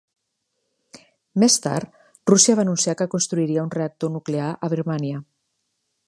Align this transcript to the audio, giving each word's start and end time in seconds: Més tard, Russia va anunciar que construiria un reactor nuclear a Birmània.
Més 1.41 1.57
tard, 1.65 1.99
Russia 2.31 2.55
va 2.59 2.65
anunciar 2.67 2.95
que 3.01 3.07
construiria 3.15 3.65
un 3.67 3.73
reactor 3.75 4.13
nuclear 4.15 4.49
a 4.69 4.71
Birmània. 4.75 5.21